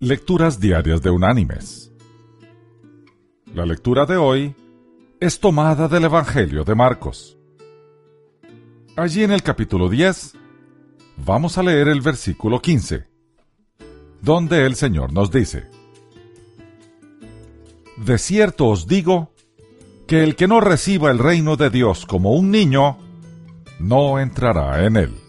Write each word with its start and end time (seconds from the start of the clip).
Lecturas 0.00 0.60
Diarias 0.60 1.02
de 1.02 1.10
Unánimes. 1.10 1.90
La 3.52 3.66
lectura 3.66 4.06
de 4.06 4.16
hoy 4.16 4.54
es 5.18 5.40
tomada 5.40 5.88
del 5.88 6.04
Evangelio 6.04 6.62
de 6.62 6.76
Marcos. 6.76 7.36
Allí 8.94 9.24
en 9.24 9.32
el 9.32 9.42
capítulo 9.42 9.88
10 9.88 10.34
vamos 11.16 11.58
a 11.58 11.64
leer 11.64 11.88
el 11.88 12.00
versículo 12.00 12.62
15, 12.62 13.08
donde 14.22 14.66
el 14.66 14.76
Señor 14.76 15.12
nos 15.12 15.32
dice, 15.32 15.68
De 17.96 18.18
cierto 18.18 18.68
os 18.68 18.86
digo 18.86 19.32
que 20.06 20.22
el 20.22 20.36
que 20.36 20.46
no 20.46 20.60
reciba 20.60 21.10
el 21.10 21.18
reino 21.18 21.56
de 21.56 21.70
Dios 21.70 22.06
como 22.06 22.34
un 22.34 22.52
niño, 22.52 22.98
no 23.80 24.20
entrará 24.20 24.86
en 24.86 24.96
él. 24.96 25.27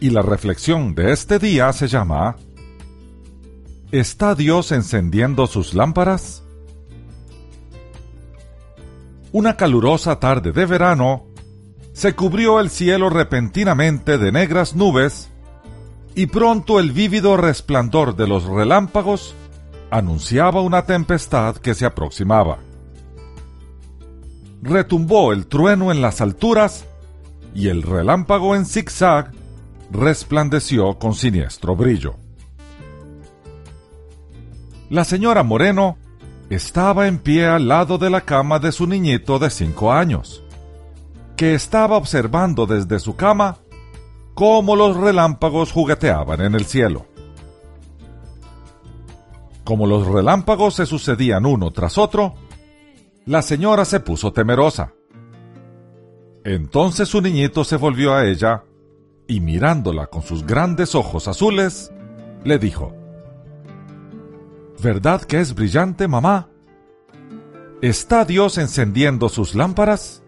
Y 0.00 0.10
la 0.10 0.22
reflexión 0.22 0.94
de 0.94 1.12
este 1.12 1.38
día 1.38 1.72
se 1.72 1.88
llama 1.88 2.36
¿Está 3.90 4.34
Dios 4.34 4.70
encendiendo 4.70 5.46
sus 5.46 5.74
lámparas? 5.74 6.44
Una 9.32 9.56
calurosa 9.56 10.20
tarde 10.20 10.52
de 10.52 10.66
verano, 10.66 11.26
se 11.92 12.14
cubrió 12.14 12.60
el 12.60 12.70
cielo 12.70 13.10
repentinamente 13.10 14.18
de 14.18 14.30
negras 14.30 14.76
nubes 14.76 15.30
y 16.14 16.26
pronto 16.26 16.78
el 16.78 16.92
vívido 16.92 17.36
resplandor 17.36 18.14
de 18.14 18.28
los 18.28 18.44
relámpagos 18.44 19.34
anunciaba 19.90 20.60
una 20.60 20.82
tempestad 20.82 21.56
que 21.56 21.74
se 21.74 21.86
aproximaba. 21.86 22.58
Retumbó 24.62 25.32
el 25.32 25.46
trueno 25.46 25.90
en 25.90 26.00
las 26.00 26.20
alturas 26.20 26.84
y 27.54 27.68
el 27.68 27.82
relámpago 27.82 28.54
en 28.54 28.64
zigzag 28.64 29.32
resplandeció 29.90 30.98
con 30.98 31.14
siniestro 31.14 31.76
brillo. 31.76 32.16
La 34.90 35.04
señora 35.04 35.42
Moreno 35.42 35.98
estaba 36.50 37.08
en 37.08 37.18
pie 37.18 37.46
al 37.46 37.68
lado 37.68 37.98
de 37.98 38.10
la 38.10 38.22
cama 38.22 38.58
de 38.58 38.72
su 38.72 38.86
niñito 38.86 39.38
de 39.38 39.50
cinco 39.50 39.92
años, 39.92 40.42
que 41.36 41.54
estaba 41.54 41.96
observando 41.96 42.66
desde 42.66 42.98
su 42.98 43.14
cama 43.14 43.58
cómo 44.34 44.76
los 44.76 44.96
relámpagos 44.96 45.72
jugueteaban 45.72 46.40
en 46.40 46.54
el 46.54 46.64
cielo. 46.64 47.06
Como 49.64 49.86
los 49.86 50.06
relámpagos 50.06 50.74
se 50.76 50.86
sucedían 50.86 51.44
uno 51.44 51.70
tras 51.70 51.98
otro, 51.98 52.34
la 53.26 53.42
señora 53.42 53.84
se 53.84 54.00
puso 54.00 54.32
temerosa. 54.32 54.94
Entonces 56.44 57.08
su 57.08 57.20
niñito 57.20 57.62
se 57.64 57.76
volvió 57.76 58.14
a 58.14 58.24
ella 58.24 58.64
y 59.28 59.40
mirándola 59.40 60.06
con 60.06 60.22
sus 60.22 60.44
grandes 60.44 60.94
ojos 60.94 61.28
azules, 61.28 61.92
le 62.44 62.58
dijo, 62.58 62.94
¿Verdad 64.82 65.22
que 65.22 65.38
es 65.38 65.54
brillante, 65.54 66.08
mamá? 66.08 66.48
¿Está 67.82 68.24
Dios 68.24 68.58
encendiendo 68.58 69.28
sus 69.28 69.54
lámparas? 69.54 70.22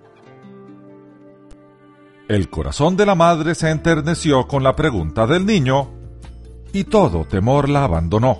El 2.29 2.51
corazón 2.51 2.97
de 2.97 3.07
la 3.07 3.15
madre 3.15 3.55
se 3.55 3.71
enterneció 3.71 4.47
con 4.47 4.63
la 4.63 4.77
pregunta 4.77 5.27
del 5.27 5.47
niño 5.47 5.91
y 6.73 6.85
todo 6.85 7.25
temor 7.25 7.69
la 7.69 7.85
abandonó. 7.85 8.39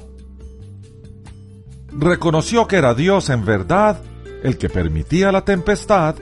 Reconoció 1.93 2.69
que 2.69 2.77
era 2.77 2.95
Dios 2.95 3.31
en 3.31 3.45
verdad 3.45 4.01
el 4.45 4.59
que 4.59 4.69
permitía 4.69 5.33
la 5.33 5.45
tempestad 5.45 6.17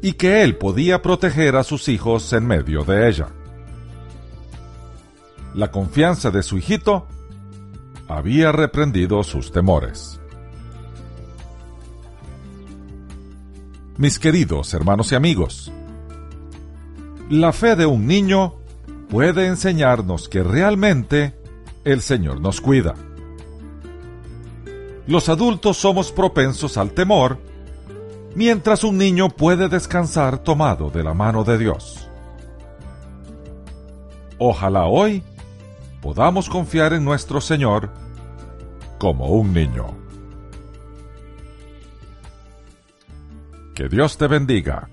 y 0.00 0.12
que 0.12 0.42
Él 0.42 0.56
podía 0.56 1.02
proteger 1.02 1.56
a 1.56 1.64
sus 1.64 1.88
hijos 1.88 2.32
en 2.32 2.46
medio 2.46 2.84
de 2.84 3.08
ella 3.08 3.28
la 5.58 5.72
confianza 5.72 6.30
de 6.30 6.44
su 6.44 6.56
hijito 6.56 7.08
había 8.06 8.52
reprendido 8.52 9.24
sus 9.24 9.50
temores. 9.50 10.20
Mis 13.96 14.20
queridos 14.20 14.72
hermanos 14.72 15.10
y 15.10 15.16
amigos, 15.16 15.72
la 17.28 17.52
fe 17.52 17.74
de 17.74 17.86
un 17.86 18.06
niño 18.06 18.54
puede 19.10 19.48
enseñarnos 19.48 20.28
que 20.28 20.44
realmente 20.44 21.36
el 21.84 22.02
Señor 22.02 22.40
nos 22.40 22.60
cuida. 22.60 22.94
Los 25.08 25.28
adultos 25.28 25.76
somos 25.76 26.12
propensos 26.12 26.78
al 26.78 26.92
temor, 26.92 27.36
mientras 28.36 28.84
un 28.84 28.96
niño 28.96 29.28
puede 29.28 29.68
descansar 29.68 30.38
tomado 30.38 30.88
de 30.90 31.02
la 31.02 31.14
mano 31.14 31.42
de 31.42 31.58
Dios. 31.58 32.08
Ojalá 34.38 34.86
hoy 34.86 35.24
podamos 36.08 36.48
confiar 36.48 36.94
en 36.94 37.04
nuestro 37.04 37.38
Señor 37.38 37.90
como 38.98 39.26
un 39.26 39.52
niño. 39.52 39.94
Que 43.74 43.90
Dios 43.90 44.16
te 44.16 44.26
bendiga 44.26 44.88